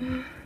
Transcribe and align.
嗯 0.00 0.37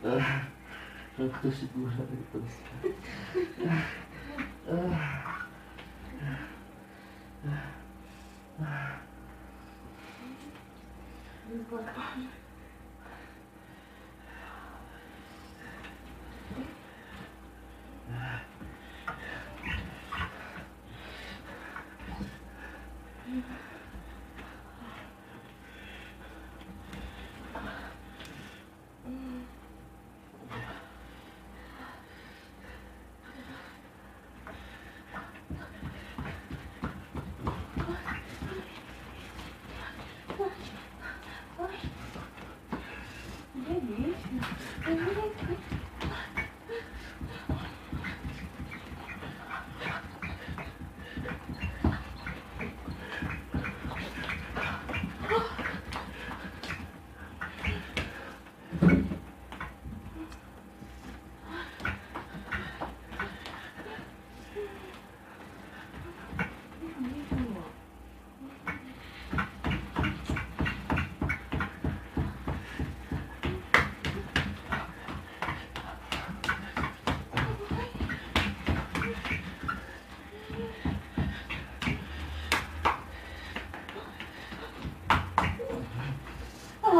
Кто 0.00 1.50
седьмой 1.50 1.90
шаг 1.90 2.06
Не. 12.18 12.28
Maybe. 43.68 44.14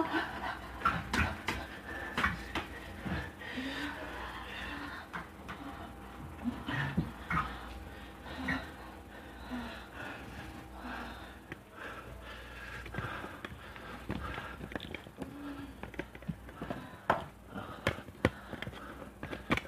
Ito. 0.00 0.32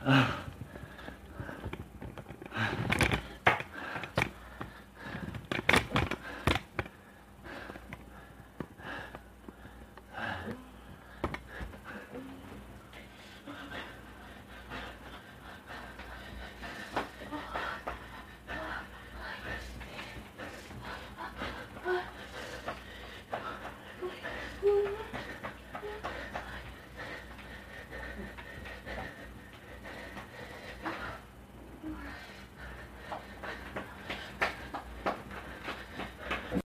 아, 0.07 0.44